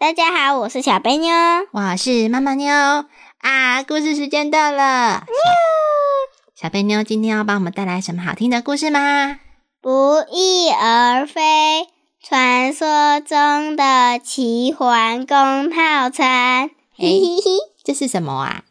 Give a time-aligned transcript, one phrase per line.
[0.00, 1.34] 大家好，我是小贝妞，
[1.72, 2.72] 我是妈妈妞
[3.40, 3.82] 啊！
[3.82, 5.24] 故事时间到了，
[6.54, 9.40] 小贝妞今天要帮我们带来什么好听的故事吗？
[9.80, 11.88] 不翼而飞，
[12.22, 16.70] 传说中的齐桓公套餐。
[16.94, 17.50] 嘿嘿嘿，
[17.82, 18.62] 这是什么啊？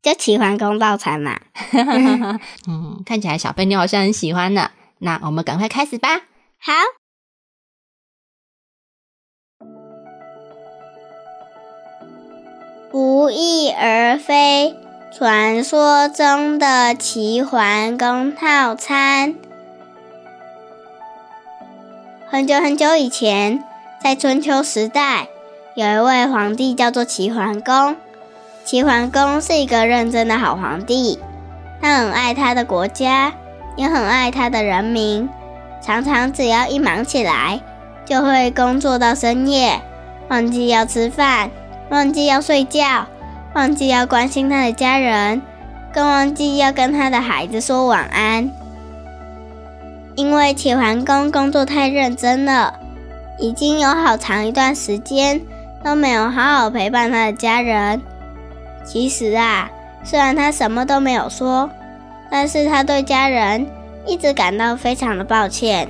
[0.00, 1.40] 就齐桓公套餐嘛。
[2.68, 4.70] 嗯，看起来小贝妞好像很喜欢呢。
[4.98, 6.20] 那我们赶快开始吧。
[6.60, 6.72] 好。
[12.98, 14.74] 不翼而飞，
[15.12, 19.34] 传说中的齐桓公套餐。
[22.26, 23.62] 很久很久以前，
[24.02, 25.28] 在春秋时代，
[25.74, 27.96] 有一位皇帝叫做齐桓公。
[28.64, 31.18] 齐桓公是一个认真的好皇帝，
[31.82, 33.34] 他很爱他的国家，
[33.76, 35.28] 也很爱他的人民。
[35.82, 37.60] 常常只要一忙起来，
[38.06, 39.82] 就会工作到深夜，
[40.30, 41.50] 忘记要吃饭。
[41.90, 43.06] 忘记要睡觉，
[43.54, 45.40] 忘记要关心他的家人，
[45.92, 48.50] 更忘记要跟他的孩子说晚安。
[50.14, 52.74] 因为齐桓公工作太认真了，
[53.38, 55.40] 已经有好长一段时间
[55.84, 58.00] 都没有好好陪伴他的家人。
[58.84, 59.70] 其实啊，
[60.02, 61.68] 虽然他什么都没有说，
[62.30, 63.66] 但是他对家人
[64.06, 65.86] 一直感到非常的抱歉。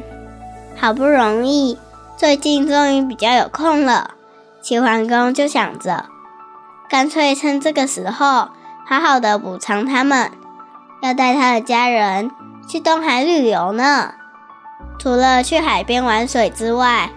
[0.76, 1.78] 好不容易，
[2.16, 4.15] 最近终于比较有空了。
[4.66, 6.06] 齐桓公就想着，
[6.88, 8.48] 干脆趁这个时候
[8.84, 10.32] 好好的补偿他们，
[11.00, 12.32] 要带他的家人
[12.66, 14.14] 去东海旅游呢。
[14.98, 17.10] 除了去海边玩水之外，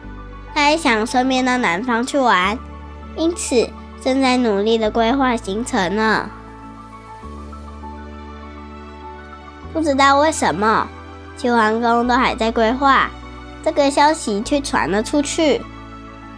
[0.53, 2.55] 他还想顺便到南方去玩，
[3.15, 3.67] 因此
[3.99, 6.29] 正在努力的规划行程呢。
[9.73, 10.87] 不知道为什么，
[11.35, 13.09] 齐桓公都还在规划，
[13.63, 15.59] 这个消息却传了出去。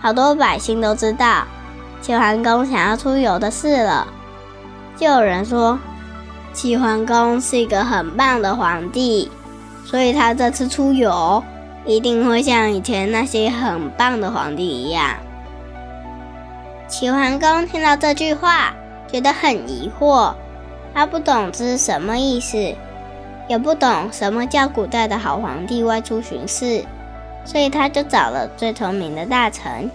[0.01, 1.44] 好多百姓都知道
[2.01, 4.07] 齐桓公想要出游的事了，
[4.97, 5.78] 就有人说
[6.53, 9.29] 齐桓公是一个很棒的皇帝，
[9.85, 11.44] 所以他这次出游
[11.85, 15.11] 一定会像以前那些很棒的皇帝一样。
[16.88, 18.73] 齐桓公听到这句话，
[19.07, 20.34] 觉得很疑惑，
[20.94, 22.57] 他不懂这是什么意思，
[23.47, 26.84] 也不懂什么叫古代的好皇帝外出巡视。
[27.44, 29.90] 所以他就找了最聪明的大臣，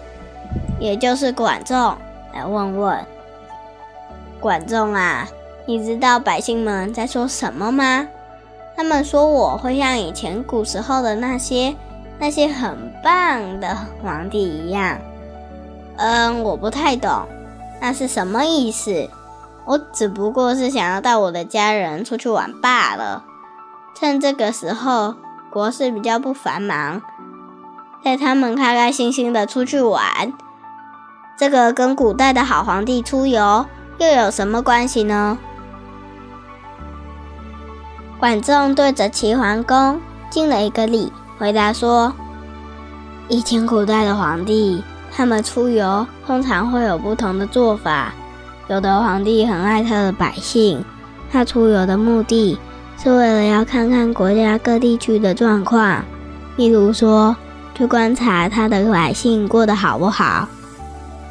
[0.78, 1.96] 也就是管仲
[2.34, 3.06] 来问问。
[4.40, 5.26] 管仲啊，
[5.66, 8.06] 你知道百姓们在说什么吗？
[8.76, 11.74] 他们说我会像以前古时候的那些
[12.18, 14.98] 那些很棒的皇帝一样。
[15.96, 17.26] 嗯，我不太懂，
[17.80, 19.08] 那是什么意思？
[19.64, 23.24] 我只不过是想要带我的家人出去玩罢了，
[23.94, 25.14] 趁这个时候
[25.50, 27.00] 国事比较不繁忙。
[28.02, 30.32] 带他们开开心心的出去玩，
[31.36, 33.66] 这个跟古代的好皇帝出游
[33.98, 35.36] 又有什么关系呢？
[38.20, 42.12] 管仲对着齐桓公敬了一个礼，回答说
[43.28, 44.82] ：“以前古代的皇帝，
[45.12, 48.12] 他们出游通常会有不同的做法。
[48.68, 50.84] 有的皇帝很爱他的百姓，
[51.30, 52.58] 他出游的目的
[52.96, 56.04] 是为了要看看国家各地区的状况，
[56.56, 57.34] 例如说。”
[57.76, 60.48] 去观察他的百姓过得好不好，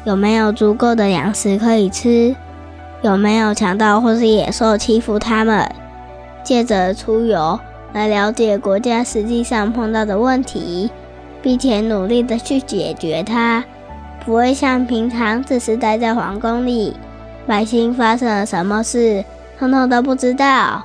[0.04, 2.36] 有没有足够的粮食可以吃，
[3.02, 5.68] 有没有强盗或是野兽欺负他们。
[6.44, 7.58] 借着出游
[7.92, 10.88] 来了解国家实际上碰到的问题，
[11.42, 13.64] 并且努力的去解决它，
[14.24, 16.94] 不会像平常只是待在皇宫里，
[17.44, 19.24] 百姓发生了什么事，
[19.58, 20.84] 通通都不知道。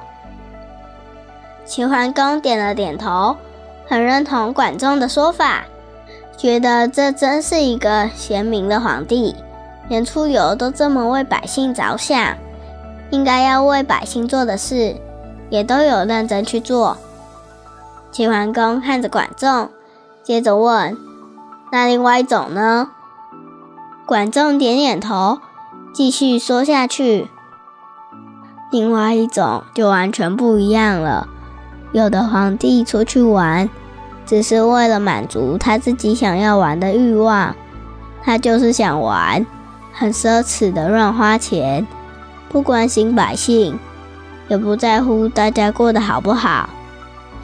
[1.64, 3.38] 齐桓公点了点头。
[3.92, 5.66] 很认同管仲的说法，
[6.38, 9.36] 觉得这真是一个贤明的皇帝，
[9.90, 12.38] 连出游都这么为百姓着想，
[13.10, 14.96] 应该要为百姓做的事，
[15.50, 16.98] 也都有认真去做。
[18.14, 19.70] 齐桓公看着管仲，
[20.24, 20.96] 接着问
[21.74, 22.92] ：“那另外一种呢？”
[24.08, 25.40] 管仲点点头，
[25.94, 27.28] 继续说下去
[28.72, 31.28] ：“另外一种就完全不一样了，
[31.92, 33.70] 有的皇帝出去玩。”
[34.32, 37.54] 只是为了满足他自己想要玩的欲望。
[38.24, 39.46] 他就是想玩，
[39.92, 41.86] 很奢侈的乱花钱，
[42.48, 43.78] 不关心百姓，
[44.48, 46.70] 也不在乎大家过得好不好。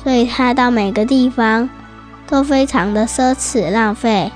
[0.02, 1.70] 所以他到每个地方
[2.26, 4.32] 都非常的奢侈浪费。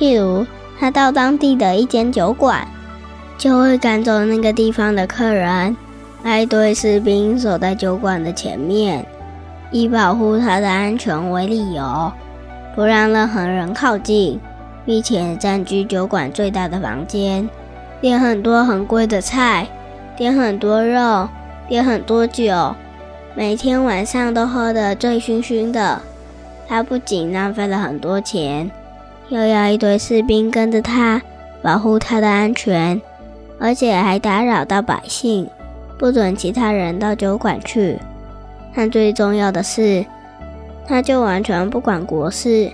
[0.00, 0.44] 譬如，
[0.80, 2.66] 他到当地的一间酒馆，
[3.36, 5.76] 就会赶走那个地方的客人，
[6.24, 9.06] 派一堆士兵守在酒馆的前面，
[9.70, 12.12] 以保护他的安全为理由，
[12.74, 14.40] 不让任何人靠近。
[14.86, 17.46] 并且占据酒馆最大的房间，
[18.00, 19.68] 点很多很贵的菜，
[20.16, 21.28] 点很多肉，
[21.68, 22.74] 点很多酒，
[23.34, 26.00] 每天晚上都喝得醉醺醺的。
[26.66, 28.70] 他不仅浪费了很多钱，
[29.28, 31.20] 又要一堆士兵跟着他
[31.60, 32.98] 保护他的安全，
[33.60, 35.50] 而且还打扰到百姓，
[35.98, 37.98] 不准其他人到酒馆去。
[38.78, 40.06] 但最重要的是，
[40.86, 42.70] 他就完全不管国事。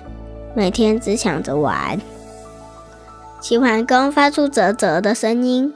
[0.52, 1.98] 每天只想着玩。
[3.40, 5.72] 齐桓公发出啧啧的声音，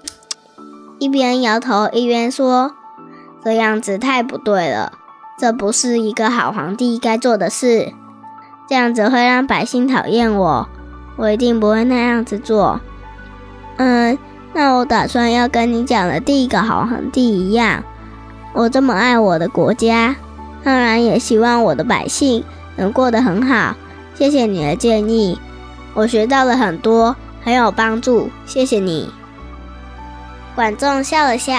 [0.98, 2.72] 一边摇头一边说
[3.42, 4.92] ：“这样子太不对了，
[5.38, 7.94] 这不是一个好皇帝该做的事。
[8.68, 10.68] 这样子会让百姓讨厌我，
[11.16, 12.82] 我一定不会那样子做。”
[13.78, 14.18] 嗯，
[14.52, 17.82] 那我打算要跟你讲的第一个好皇帝一样，
[18.52, 20.16] 我这么爱我的国家，
[20.64, 22.42] 当然也希望我的百姓
[22.76, 23.74] 能过得很好。
[24.14, 25.38] 谢谢你的建议，
[25.94, 28.28] 我学到了很多，很有帮助。
[28.46, 29.10] 谢谢你。
[30.56, 31.54] 管仲笑了笑，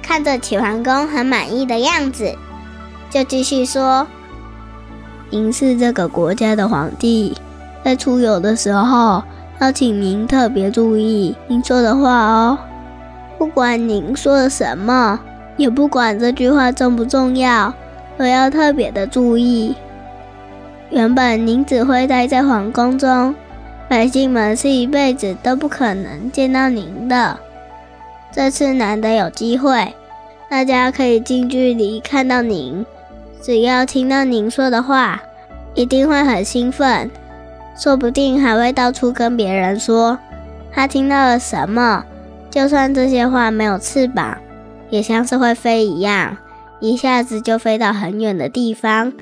[0.00, 2.32] 看着齐桓公很满意的样子，
[3.10, 4.06] 就继续说
[5.30, 7.36] ：“您是这个国家的皇帝，
[7.84, 9.20] 在出游的时候，
[9.58, 12.56] 要请您特别注意您说的话哦。
[13.36, 15.18] 不管您说了什么，
[15.60, 17.74] 也不管这句话重不重要，
[18.16, 19.76] 都要特别的注意。”
[20.88, 23.34] 原本您只会待在皇宫中，
[23.86, 27.38] 百姓们是一辈子都不可能见到您的。
[28.32, 29.94] 这次难得有机会，
[30.48, 32.86] 大家可以近距离看到您。
[33.42, 35.20] 只要听到您说的话，
[35.74, 37.10] 一定会很兴奋，
[37.76, 40.18] 说不定还会到处跟别人说
[40.72, 42.06] 他听到了什么。
[42.50, 44.36] 就算这些话没有翅膀，
[44.90, 46.36] 也像是会飞一样，
[46.80, 49.12] 一下子就飞到很远的地方。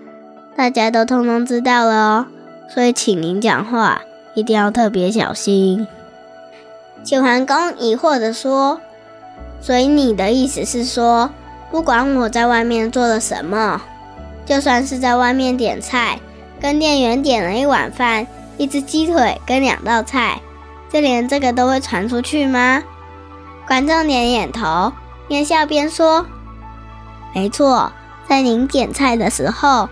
[0.56, 2.26] 大家都通通知道了哦，
[2.75, 4.03] 所以请您讲话
[4.35, 5.87] 一定要特别小心。
[7.05, 8.81] 齐桓公疑惑地说
[9.62, 11.31] ：“所以你的意思是说，
[11.71, 13.81] 不管我在外面做了什么，
[14.44, 16.19] 就算是在外面点菜，
[16.61, 18.26] 跟店员点了一碗饭、
[18.56, 20.41] 一只鸡腿跟两道菜，
[20.91, 22.82] 就连这个都会传出去吗？”
[23.69, 24.93] 管仲点点头，
[25.29, 26.27] 边笑边说
[27.35, 27.93] ：“没错，
[28.27, 29.89] 在您点菜的时候。”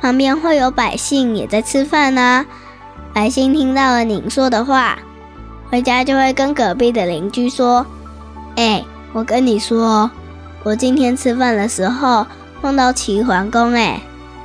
[0.00, 2.46] 旁边会有百姓也在吃饭呢。
[3.12, 4.96] 百姓听到了您说的话，
[5.68, 7.84] 回家就会跟隔壁的邻居说
[8.54, 10.08] ：“哎，我跟你说，
[10.62, 12.24] 我今天吃饭的时候
[12.62, 14.00] 碰到齐桓公，哎，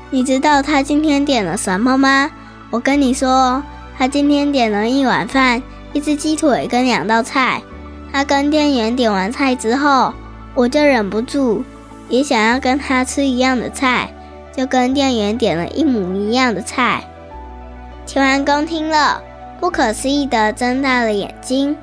[0.10, 2.32] 你知道他今天点了什么吗？
[2.72, 3.62] 我跟你说，
[3.96, 5.62] 他今天点了一碗饭、
[5.94, 7.62] 一只鸡腿跟两道菜。
[8.12, 10.12] 他跟店员点完菜之后，
[10.56, 11.64] 我就忍不住
[12.10, 14.10] 也想要跟他吃一样的菜。”
[14.56, 17.04] 就跟店员点了一模一样的菜。
[18.06, 19.20] 齐桓公听了，
[19.60, 21.76] 不可思议地睁大了眼睛，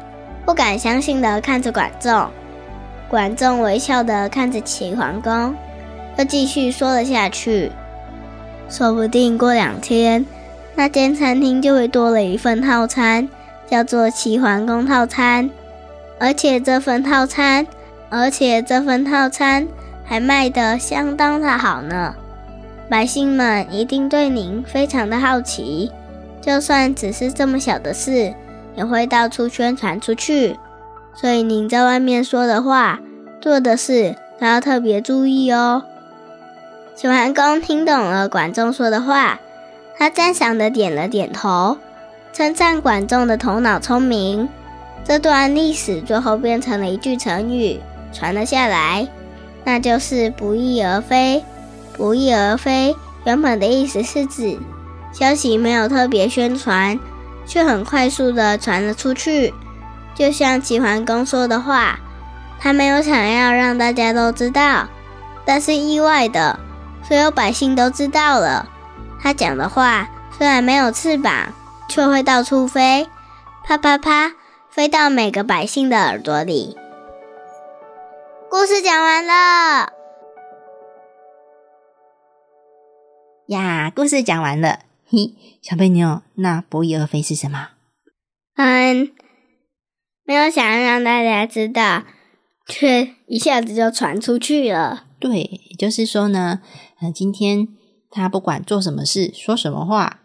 [0.46, 2.28] 不敢相信地看着管仲。
[3.08, 5.52] 管仲微笑地看着齐桓公，
[6.16, 7.72] 又继续说了下去
[8.70, 10.24] ：“说不定过两天，
[10.76, 13.28] 那间餐厅就会多了一份套餐，
[13.68, 15.50] 叫做齐桓公套餐。
[16.20, 17.66] 而且这份套餐，
[18.10, 19.66] 而且这份套餐
[20.04, 22.14] 还卖得相当的好呢。”
[22.90, 25.92] 百姓们一定对您非常的好奇，
[26.40, 28.34] 就算只是这么小的事，
[28.74, 30.58] 也会到处宣传出去。
[31.14, 32.98] 所以您在外面说的话、
[33.40, 35.84] 做的事都要特别注意哦。
[36.96, 39.38] 齐桓公听懂了管仲说的话，
[39.96, 41.78] 他赞赏的点了点头，
[42.32, 44.48] 称赞管仲的头脑聪明。
[45.04, 47.80] 这段历史最后变成了一句成语，
[48.12, 49.08] 传了下来，
[49.64, 51.44] 那就是“不翼而飞”。
[51.96, 54.58] 不翼而飞，原本的意思是指
[55.12, 56.98] 消息没有特别宣传，
[57.46, 59.52] 却很快速的传了出去。
[60.14, 61.98] 就像齐桓公说的话，
[62.58, 64.88] 他没有想要让大家都知道，
[65.44, 66.58] 但是意外的，
[67.06, 68.66] 所有百姓都知道了。
[69.22, 71.52] 他讲的话虽然没有翅膀，
[71.88, 73.06] 却会到处飞，
[73.62, 74.32] 啪啪啪，
[74.70, 76.76] 飞到每个百姓的耳朵里。
[78.50, 79.92] 故事讲完了。
[83.46, 84.80] 呀，故事讲完了。
[85.06, 87.68] 嘿，小贝妞，那不翼而飞是什么？
[88.56, 89.12] 嗯，
[90.24, 92.02] 没有想要让大家知道，
[92.66, 95.04] 却一下子就传出去了。
[95.20, 96.60] 对，也就是说呢，
[97.00, 97.68] 呃，今天
[98.10, 100.22] 他不管做什么事、说什么话，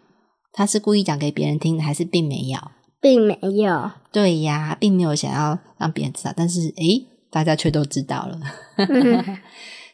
[0.52, 2.58] 他是故意讲给别人听的，还是并没有？
[3.00, 3.92] 并没有。
[4.10, 8.40] 对呀，并没有想要让别人知道，但是诶，大家却都知道了。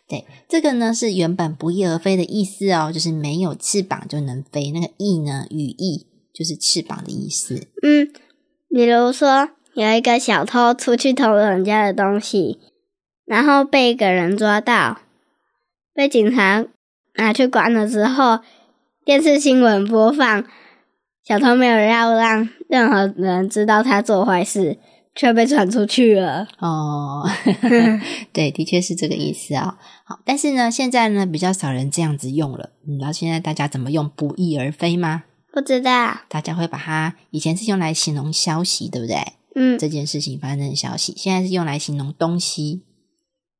[0.08, 4.70] 对，这个呢是原本不翼而飞的意思哦，就是没有翅膀就能飞。
[4.70, 7.66] 那个翼呢，羽翼就是翅膀的意思。
[7.82, 8.12] 嗯，
[8.68, 12.60] 比如说有一个小偷出去偷人家的东西，
[13.24, 15.00] 然后被一个人抓到，
[15.92, 16.64] 被警察
[17.16, 18.38] 拿去关了之后，
[19.04, 20.44] 电视新闻播放，
[21.24, 24.78] 小偷没有要让任何人知道他做坏事。
[25.14, 27.28] 却被传出去了哦，
[28.32, 29.78] 对，的确是这个意思啊。
[30.04, 32.70] 好，但是呢，现在呢比较少人这样子用了。
[32.86, 35.24] 你知道现在大家怎么用“不翼而飞”吗？
[35.52, 36.20] 不知道。
[36.28, 39.18] 大家会把它以前是用来形容消息，对不对？
[39.54, 42.82] 嗯，这件事情发生的消息，现在是用来形容东西，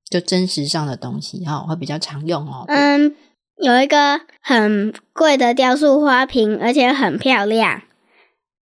[0.08, 2.64] 就真实上的东西，哈，会比较常用哦。
[2.68, 3.14] 嗯，
[3.58, 7.82] 有一个很贵的雕塑花瓶，而且很漂亮，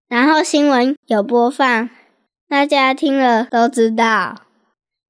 [0.08, 1.92] 然后新闻有播放。
[2.50, 4.42] 大家听了都知道，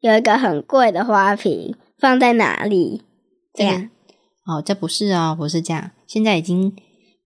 [0.02, 3.04] 有一个很贵的花瓶放在哪里？
[3.54, 3.90] 这样
[4.46, 5.92] 哦，这不是哦，不是这样。
[6.06, 6.76] 现在已经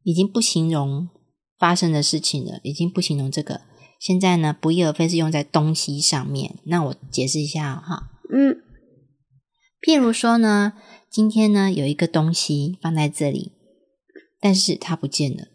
[0.03, 1.09] 已经不形容
[1.57, 3.61] 发生的事情了，已经不形容这个。
[3.99, 6.59] 现在呢，不翼而飞是用在东西上面。
[6.65, 8.11] 那我解释一下哈。
[8.31, 8.57] 嗯，
[9.81, 10.73] 譬如说呢，
[11.09, 13.53] 今天呢有一个东西放在这里，
[14.39, 15.47] 但是它不见了。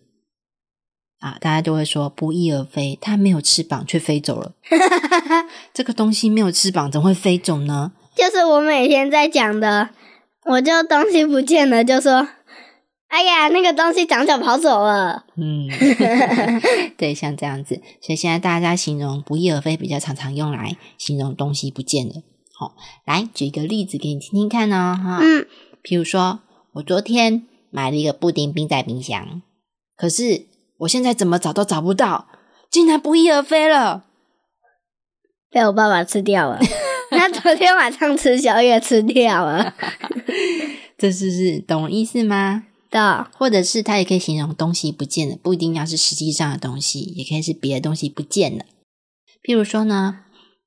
[1.20, 4.52] 啊，大家就会说不翼而飞，它没有翅膀却飞走了。
[5.74, 7.90] 这个东西没有翅膀，怎么会飞走呢？
[8.14, 9.90] 就是我每天在讲的，
[10.44, 12.28] 我就东西不见了，就说
[13.08, 15.24] ：“哎呀，那个东西长脚跑走了。
[15.36, 15.68] ”嗯，
[16.96, 17.80] 对，像这样子。
[18.00, 22.14] 所以现在大家形容不翼而飞比较常常用来形容东西不见了。
[22.54, 24.96] 好，来举一个例子给你听听看哦。
[24.96, 25.46] 哈，嗯，
[25.82, 26.38] 譬如说
[26.74, 29.42] 我昨天买了一个布丁冰在冰箱，
[29.96, 30.46] 可是。
[30.78, 32.28] 我现在怎么找都找不到，
[32.70, 34.04] 竟然不翼而飞了，
[35.50, 36.58] 被我爸爸吃掉了。
[37.10, 39.74] 他昨天晚上吃宵夜吃掉了，
[40.98, 42.64] 这是是懂意思吗？
[42.90, 43.26] 懂。
[43.36, 48.64] 或者是它也可以形容东西不见了，不一定要是实际上的东西，也可以是别的东西不见了。
[49.42, 50.20] 譬如说呢。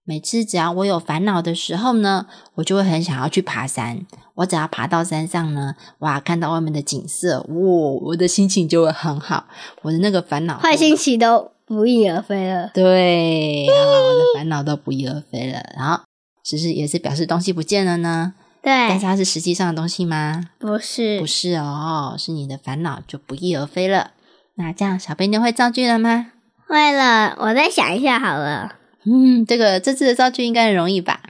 [0.04, 2.26] 每次只要我有烦恼的时候呢，
[2.56, 4.08] 我就会很想要去爬山。
[4.42, 7.56] 我只要爬到山上呢，哇，看到外面的景色，哇，
[8.02, 9.46] 我的心情就会很好。
[9.84, 12.72] 我的那个烦恼、坏心情都不翼而飞了。
[12.74, 15.64] 对，我的烦恼都不翼而飞了。
[15.78, 16.04] 然后，
[16.44, 18.34] 其实也是表示东西不见了呢。
[18.64, 20.44] 对，但是它是实际上的东西吗？
[20.58, 24.12] 不是，不是哦，是你的烦恼就不翼而飞了。
[24.56, 26.32] 那这样，小贝妞会造句了吗？
[26.68, 28.76] 会了，我再想一下好了。
[29.06, 31.22] 嗯，这个这次的造句应该很容易吧？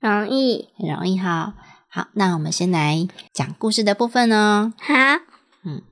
[0.00, 1.54] 容易，很容易哈。
[1.98, 4.72] 好，那我们先来讲故事的部分哦。
[4.78, 4.94] 好，
[5.64, 5.82] 嗯，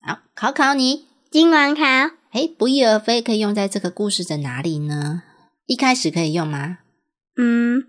[0.00, 1.82] 好，考考你，今晚考。
[2.30, 5.24] 哎，不翼而飞可以用在这个故事的哪里呢？
[5.66, 6.78] 一开始可以用吗？
[7.36, 7.86] 嗯，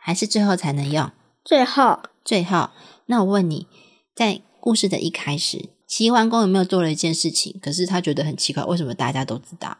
[0.00, 1.12] 还是最后才能用？
[1.44, 2.70] 最后，最后。
[3.06, 3.68] 那我问你，
[4.12, 7.60] 在故事的一开始，齐桓公有没有做了一件事情？
[7.62, 9.78] 可是他觉得很奇怪，为什么大家都知道？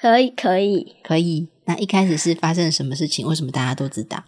[0.00, 1.50] 可以，可以，可以。
[1.66, 3.26] 那一开始是发生了什么事情？
[3.26, 4.24] 为什么大家都知道？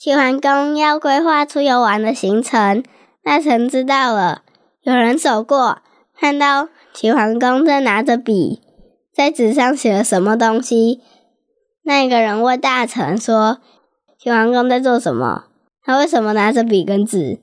[0.00, 2.82] 齐桓公要规划出游玩的行程，
[3.22, 4.40] 大臣知道了。
[4.80, 5.82] 有人走过，
[6.18, 8.62] 看到齐桓公正拿着笔
[9.14, 11.02] 在纸上写了什么东西。
[11.82, 13.58] 那个人问大臣说
[14.18, 15.44] ：“齐桓公在做什么？
[15.84, 17.38] 他为什么拿着笔跟纸？”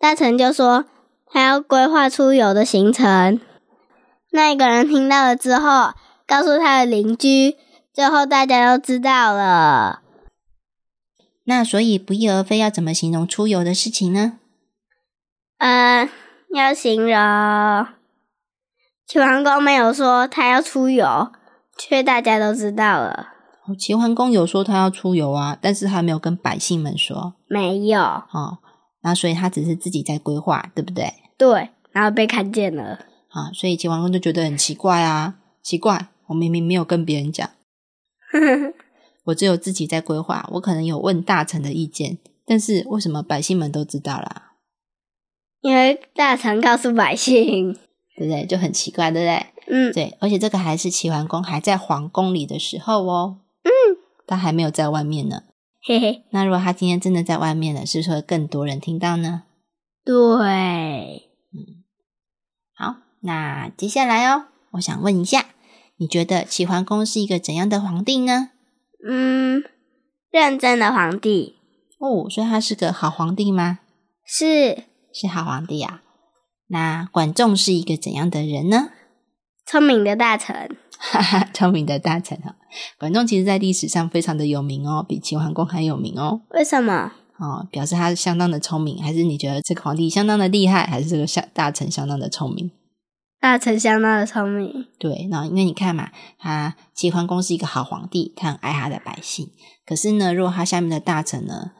[0.00, 0.86] 大臣就说
[1.30, 3.40] ：“他要规划出游的行程。”
[4.32, 5.92] 那个人听到了之后，
[6.26, 7.56] 告诉他的邻居，
[7.94, 10.00] 最后大家都知道了。
[11.48, 14.34] 那所以不翼而飞要怎么形容出游的事情呢？
[15.56, 16.06] 呃，
[16.54, 17.86] 要形容
[19.06, 21.32] 齐桓公没有说他要出游，
[21.78, 23.28] 却大家都知道了。
[23.78, 27.34] 齐桓公有说他要出游啊，但是他没有跟百姓们说。
[27.48, 27.98] 没有。
[28.02, 28.58] 哦，
[29.02, 31.14] 那所以他只是自己在规划，对不对？
[31.38, 33.06] 对，然后被看见了。
[33.30, 37.48] 啊，所以齐桓公就觉得很奇怪啊，奇怪，我明明没有跟别人讲，
[39.28, 44.52] 我只有自己在规划，我可能有问大臣的意见，但是为什么百姓们都知道啦？
[45.60, 47.74] 因为大臣告诉百姓，
[48.16, 48.46] 对不对？
[48.46, 49.46] 就很奇怪，对不对？
[49.70, 53.70] 嗯，对，而且这个还是齐桓公还在皇宫里的时候哦，嗯，
[54.26, 55.42] 他还没有在外面呢，
[55.82, 56.22] 嘿嘿。
[56.30, 59.42] 那如果他今天真的在外面了，是不是会更多人听到呢？
[60.04, 61.84] 对，嗯
[62.74, 65.48] 好，那接下来哦，我想问一下，
[65.98, 68.52] 你觉得齐桓公是一个怎样的皇帝呢？
[69.06, 69.62] 嗯，
[70.30, 71.56] 认真的皇帝
[71.98, 73.80] 哦，所以他是个好皇帝吗？
[74.24, 76.02] 是是好皇帝啊。
[76.68, 78.90] 那管仲是一个怎样的人呢？
[79.64, 82.56] 聪明的大臣，哈哈，聪明的大臣哈。
[82.98, 86.42] 管仲其实在历史上非常的有名哦，比齐桓公还有名哦。
[86.50, 87.12] 为什么？
[87.38, 92.70] 哦，表示他相当的聪明，还是你觉得这个皇帝相当的厉害，还是这个相大臣相当的聪明？
[93.40, 94.86] 大臣相当的聪明。
[94.98, 99.50] 对，那因为你看嘛，他齐桓公是一个好皇帝，他很爱他的百姓。
[99.86, 101.70] 可是呢，如果他下面的大臣呢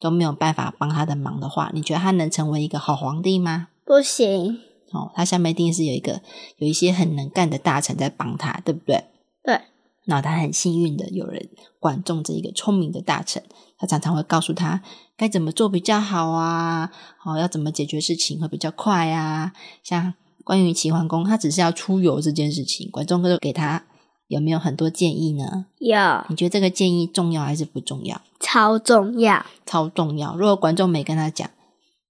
[0.00, 3.68] 都没有办法帮他的忙的话，你觉得他能成为一个好皇帝吗？
[3.84, 4.60] 不行。
[4.92, 6.22] 哦，他下面一定是有一个
[6.56, 9.04] 有一些很能干的大臣在帮他，对不对？
[9.42, 9.60] 对。
[10.04, 11.46] 那他很幸运的有人
[11.78, 13.42] 管仲这一个聪明的大臣，
[13.76, 14.80] 他常常会告诉他
[15.18, 16.90] 该怎么做比较好啊，
[17.24, 19.52] 哦，要怎么解决事情会比较快啊。
[19.82, 20.14] 像
[20.48, 23.84] 关于齐桓公，他只是要出游这件事情，管仲就给他
[24.28, 25.66] 有没有很多建议呢？
[25.78, 25.94] 有。
[26.30, 28.18] 你觉得这个建议重要还是不重要？
[28.40, 30.34] 超重要，超重要。
[30.34, 31.50] 如果管仲没跟他讲，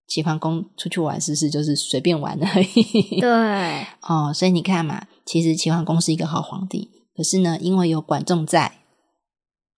[0.07, 3.18] 齐桓公出去玩，是不是就是随便玩而已？
[3.21, 3.85] 对。
[4.02, 6.88] 哦，所以你看嘛，其实齐桓公是一个好皇帝。
[7.16, 8.78] 可是呢，因为有管仲在，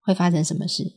[0.04, 0.92] 会发生什么事？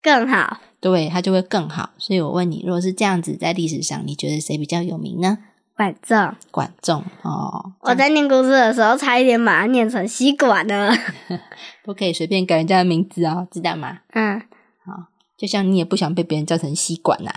[0.00, 1.90] 更好，对他就会更好。
[1.98, 5.36] 所以我问你，如果是这样子，在历史上，你觉得谁比较有名呢？
[5.78, 7.72] 管仲，管仲哦。
[7.82, 10.92] 我在念故事的时候，差一点把它念成吸管了。
[11.84, 14.00] 不可以随便改人家的名字哦，知道吗？
[14.12, 14.40] 嗯，
[14.84, 15.04] 好，
[15.38, 17.30] 就像你也不想被别人叫成吸管呐。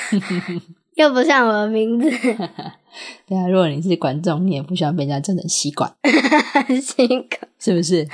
[0.96, 2.10] 又不像我的名字。
[3.28, 5.94] 对啊，如果你是管仲，你也不需要被人家叫成吸管，
[6.80, 8.08] 吸管是不是？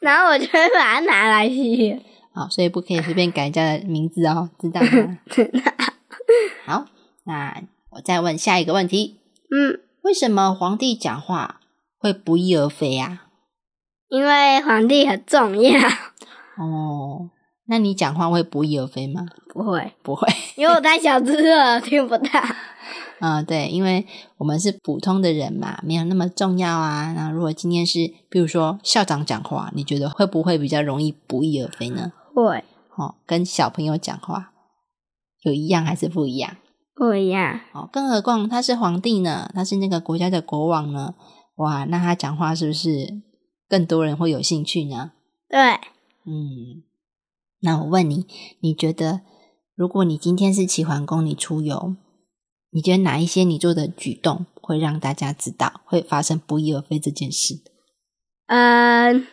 [0.00, 1.96] 然后我就会把它拿来吸。
[2.34, 5.18] 好，所以不可以随便改人家的名字哦，知道吗？
[6.66, 6.84] 好，
[7.22, 7.62] 那
[7.98, 9.20] 我再问下一个问题。
[9.50, 11.60] 嗯，为什么皇帝讲话
[11.98, 13.26] 会不翼而飞啊？
[14.08, 15.80] 因为皇帝很重要。
[16.56, 17.30] 哦。
[17.70, 19.26] 那你讲话会不翼而飞吗？
[19.52, 22.30] 不会，不会，因为我太小只了，听不到。
[23.20, 24.06] 嗯， 对，因为
[24.38, 27.12] 我们是普通的人嘛，没有那么重要啊。
[27.12, 32.12] 那如果今天是，比如说校长讲话，你觉得会不会比较容易不翼而飞呢？
[32.32, 32.64] 会。
[32.96, 34.52] 哦，跟小朋友讲话
[35.42, 36.56] 有一样还是不一样？
[36.98, 37.60] 不一样。
[37.72, 41.14] 哦，更何况他是皇帝呢，他是那个国家的国王呢。
[41.54, 43.22] 哇，那他讲话是不是
[43.68, 45.12] 更多人会有兴趣呢？
[45.48, 45.58] 对。
[46.26, 46.82] 嗯。
[47.60, 48.26] 那我问你，
[48.60, 49.20] 你觉得
[49.76, 51.94] 如果你今天是齐桓公，你出游，
[52.70, 57.62] 你觉得哪一些你做的举动会让大家知道会发生不翼而飞这件事？
[58.46, 59.26] 嗯，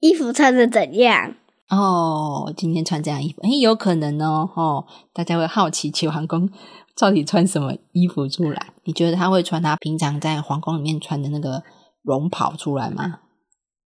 [0.00, 1.34] 衣服穿的怎样？
[1.68, 6.48] 哦，今天穿这样衣服，哎，有可能哦，哦，大家会好奇齐桓公
[6.96, 8.72] 到底穿什么衣服出来？
[8.84, 11.62] 你觉得他会穿他平常在皇宫里面穿的那个
[12.02, 13.20] 龙袍出来吗？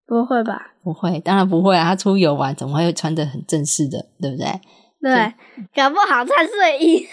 [0.06, 0.74] 不会吧？
[0.82, 1.84] 不会，当然不会啊！
[1.84, 4.60] 他出游玩怎么会穿的很正式的，对不对？
[5.00, 5.34] 对，
[5.74, 7.06] 搞不好穿睡衣。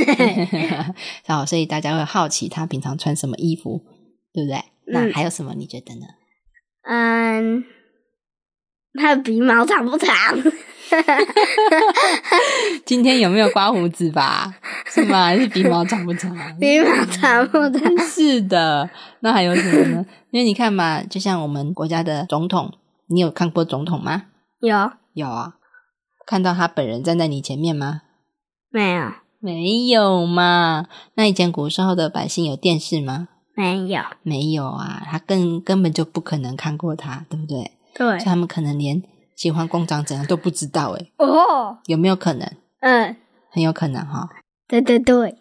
[1.26, 3.82] 然后，所以大家会好奇他平常穿什么衣服，
[4.34, 4.64] 对不对？
[4.88, 5.54] 那还有什么？
[5.56, 6.06] 你觉得呢？
[6.84, 7.64] 嗯，
[8.94, 10.10] 他的鼻毛长不长？
[12.86, 14.54] 今天有没有刮胡子吧？
[14.86, 15.26] 是吗？
[15.26, 16.36] 还是鼻毛长不长？
[16.60, 17.98] 鼻毛长不长？
[18.00, 18.90] 是的。
[19.22, 20.06] 那还有什么呢？
[20.32, 22.74] 因为你看嘛，就像我们国家的总统。
[23.08, 24.24] 你有看过总统吗？
[24.62, 25.56] 有有啊，
[26.26, 28.04] 看到他本人站在你前面吗？
[28.70, 30.86] 没有，没有嘛。
[31.16, 33.28] 那以前古时候的百姓有电视吗？
[33.54, 35.04] 没有，没有啊。
[35.12, 37.72] 他根根本就不可能看过他，对不对？
[37.94, 39.04] 对，他们可能连
[39.42, 42.48] 喜欢公长怎样都不知道，哎，哦，有没有可能？
[42.82, 43.18] 嗯，
[43.50, 44.30] 很有可能哈。
[44.68, 45.36] 对对对，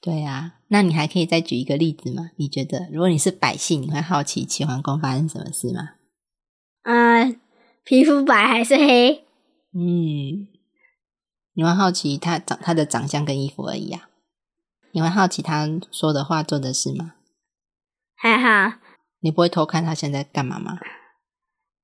[0.00, 0.54] 对 呀。
[0.68, 2.30] 那你还可以再举一个例子吗？
[2.36, 5.90] 你觉得，如果你是百姓，你会好奇齐桓公发生什么事吗？
[6.84, 7.38] 嗯，
[7.84, 9.26] 皮肤白还是黑？
[9.74, 10.48] 嗯，
[11.52, 14.08] 你会好奇他长他的长相跟衣服而已啊？
[14.92, 17.12] 你会好奇他说的话做的事吗？
[18.16, 18.78] 还好。
[19.20, 20.78] 你不会偷看他现在干嘛吗？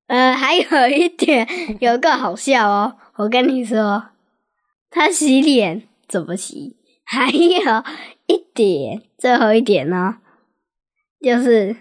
[0.06, 1.46] 呃， 还有一点，
[1.80, 4.04] 有个好笑哦，我跟你说，
[4.90, 6.76] 他洗脸怎么洗？
[7.04, 7.84] 还有。
[8.28, 10.16] 一点，最后一点呢，
[11.20, 11.76] 就是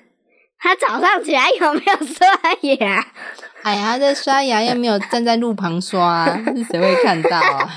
[0.58, 2.28] 他早上起来有没有刷
[2.62, 3.06] 牙？
[3.62, 7.70] 哎呀，在刷牙又没有站在路旁刷，是谁会看到啊？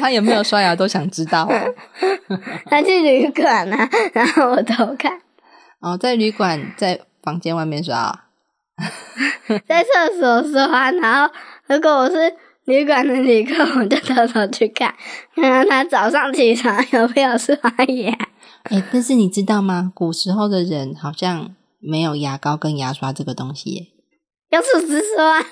[0.00, 1.48] 他有没有刷牙都想知道。
[2.66, 5.22] 他去旅馆啊，然后我偷看。
[5.80, 8.24] 哦，在旅馆，在房间外面刷，
[9.66, 10.90] 在厕所刷。
[10.92, 11.34] 然后
[11.66, 14.94] 如果我是旅馆的旅客，我就偷偷去看，
[15.34, 17.54] 看看他早上起床有没有刷
[17.86, 18.12] 牙。
[18.70, 19.90] 哎，但是你知道吗？
[19.94, 23.86] 古时候的人好像没有牙膏跟牙刷这个东西耶，
[24.50, 25.42] 用树枝刷，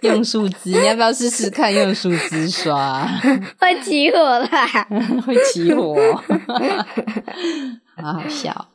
[0.02, 0.70] 用树枝。
[0.70, 3.06] 你要不要试试看用树枝刷？
[3.60, 4.86] 会起火啦！
[5.26, 5.94] 会起火，
[7.96, 8.68] 好好笑。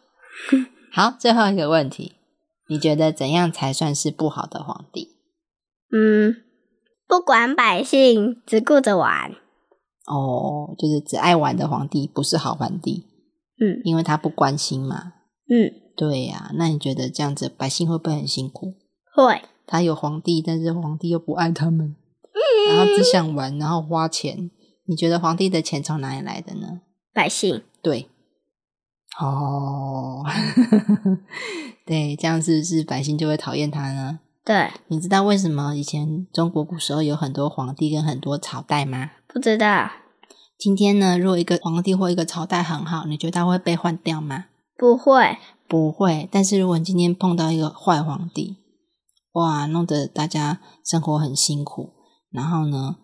[0.92, 2.14] 好，最后一个问题，
[2.68, 5.10] 你觉得怎样才算是不好的皇帝？
[5.92, 6.38] 嗯，
[7.08, 9.32] 不管百姓，只顾着玩。
[10.06, 13.08] 哦，就是只爱玩的皇帝，不是好皇帝。
[13.60, 15.14] 嗯因为他不关心嘛。
[15.48, 18.74] 嗯，对呀、那你觉得这样子百姓会不会很辛苦？
[19.14, 19.42] 会。
[19.66, 21.96] 他有皇帝，但是皇帝又不爱他们，
[22.68, 24.52] 然后只想玩，然后花钱。
[24.86, 26.82] 你觉得皇帝的钱从哪里来的呢？
[27.14, 28.10] 百姓对，
[29.20, 30.24] 哦，
[31.86, 34.20] 对，这样是不是百姓就会讨厌他呢？
[34.44, 39.12] 对，你知道为什么以前中国古时候有很多皇帝跟很多朝代吗？
[39.28, 39.90] 不知道，
[40.58, 44.46] 今天呢，如果一个皇帝或一个朝代很好，你觉得他会被换掉吗？
[44.78, 45.38] 不会。
[45.68, 46.28] 不会。
[46.32, 48.58] 但是如果你今天碰到一个坏皇帝，
[49.34, 51.94] 哇，弄得大家生活很辛苦，
[52.30, 52.98] 然后呢，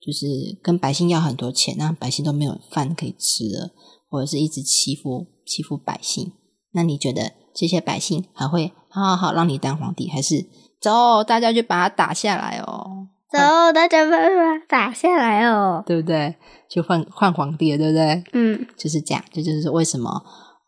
[0.00, 0.26] 就是
[0.62, 3.70] 跟百姓要很多钱，让百姓都没有饭可以吃了，
[4.12, 6.32] 或者是一直欺负欺负百姓，
[6.72, 10.44] 那你觉得这些百姓还会好好好让你当皇帝，还是
[10.78, 13.08] 走大家就把他打下来哦？
[13.32, 13.38] 走，
[13.72, 15.82] 大家把它打下来哦。
[15.86, 16.36] 对不对？
[16.68, 18.24] 就换换皇帝了，对不对？
[18.34, 20.10] 嗯就是这样，这就是为什么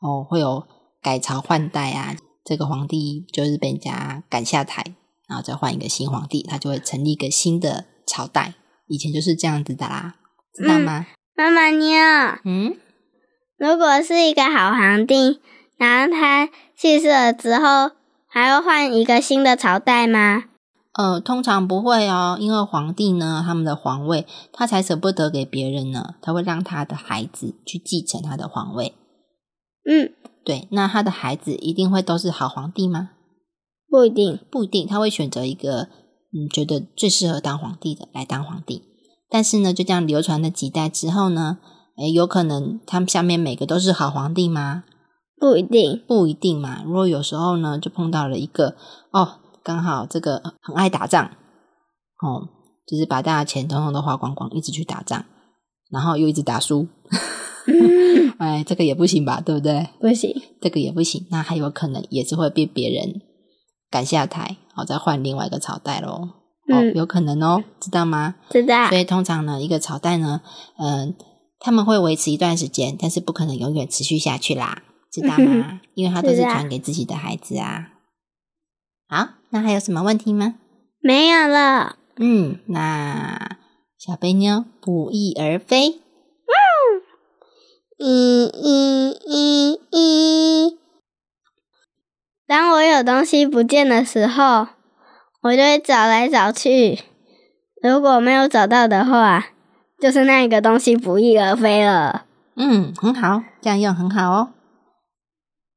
[0.00, 0.66] 哦会有
[1.02, 2.16] 改朝换代啊。
[2.42, 4.82] 这个皇帝就是被人家赶下台，
[5.28, 8.54] 然后再换一个新皇帝，他就会成立一个新的朝代。
[8.86, 10.16] 以前就是这样子的啦，
[10.54, 11.06] 知道吗？
[11.36, 11.98] 妈妈妞，
[12.44, 12.76] 嗯，
[13.56, 15.40] 如果是一个好皇帝，
[15.76, 17.92] 然后他去世了之后，
[18.26, 20.44] 还要换一个新的朝代吗？
[20.94, 28.94] 呃，通常不会哦，因为皇帝呢，他们的皇位他才舍不得给别人呢，他会让他的孩子去继承他的皇位。
[29.84, 30.12] 嗯，
[30.44, 33.10] 对，那他的孩子一定会都是好皇帝吗？
[33.88, 34.38] 不一定。
[34.50, 35.88] 不一定，他会选择一个
[36.32, 38.82] 嗯觉得最适合当皇帝的来当皇帝。
[39.28, 41.58] 但是呢，就这样流传了几代之后呢，
[41.96, 44.84] 诶，有可能他们下面每个都是好皇帝吗？
[45.38, 46.02] 不一定。
[46.06, 46.82] 不一定嘛。
[46.84, 48.74] 如果有时候呢，就碰到了一个
[49.10, 51.24] 哦，刚好这个很爱打仗，
[52.22, 52.48] 哦，
[52.86, 55.24] 就是把大家钱统统都花光光，一直去打仗，
[55.90, 56.88] 然后又一直打输，
[58.38, 59.88] 哎，这个也不行吧，对不对？
[60.00, 60.34] 不行。
[60.60, 63.20] 这个也不行，那还有可能也是会被别人
[63.90, 66.08] 赶下台，好、再换另外一个朝代喽。
[66.10, 66.30] 哦，
[66.68, 68.36] 嗯有可能哦，知道吗？
[68.50, 68.98] 知道所。
[68.98, 70.40] 以通常呢，一个朝代呢，
[70.78, 71.14] 嗯、
[71.58, 75.80] 他们会维持一段时间，但是不可能永远持续下去啦， 知道吗？
[75.94, 77.92] 因为它都是传给自己的孩子啊。
[79.08, 80.56] 好，那还有什么问题吗？
[81.00, 81.96] 没有了。
[82.16, 83.58] 嗯，那
[83.98, 86.00] 小贝妞不翼而飞，
[87.98, 90.78] 一一一一。
[92.46, 94.68] 当我有东西不见的时候，
[95.42, 97.00] 我就会找来找去。
[97.82, 99.53] 如果没有找到的话，
[100.04, 102.26] 就是那个东西不翼而飞了。
[102.56, 104.50] 嗯，很好，这样用很好哦。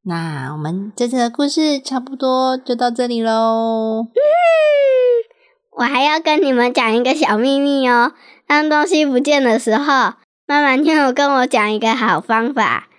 [0.03, 4.07] 那我们这次的故事差不多就到这里喽。
[5.77, 8.11] 我还要跟你们讲一个小秘密哦。
[8.45, 9.85] 当东西不见的时候，
[10.45, 12.89] 妈妈就有跟我讲一个好方法，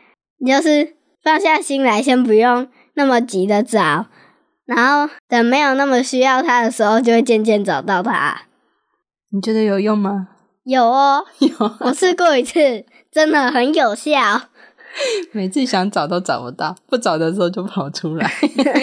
[0.46, 4.06] 就是放下心来，先不用那么急的找，
[4.64, 8.44] 然后等没有那么需要它的时候，就会渐渐找到它。
[9.30, 10.28] 你觉得有用吗？
[10.68, 11.48] 有哦， 有，
[11.80, 14.12] 我试过一次，真的很有效。
[15.32, 18.30] 每次想找都找不到，不找的时候就跑出来，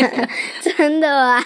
[0.77, 1.43] 真的啊，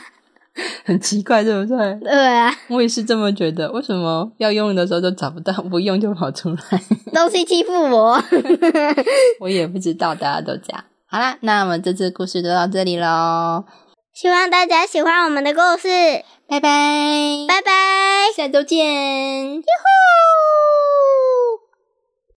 [0.86, 1.94] 很奇怪，对不对？
[2.02, 3.70] 对啊，我也是这么觉得。
[3.74, 6.82] 为什么要用的时候就找不到，不用就跑出来？
[7.14, 8.24] 东西欺负我。
[9.42, 10.82] 我也不知道，大家都这样。
[11.08, 13.66] 好啦，那我们这次故事就到这里喽，
[14.20, 15.88] 希望大家喜欢我们的故事，
[16.46, 17.72] 拜拜，拜拜。
[18.36, 18.78] 下周见。
[18.78, 19.62] 呼